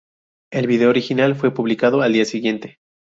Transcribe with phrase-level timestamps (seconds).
[0.51, 2.79] El vídeo original fue publicado al día siguiente.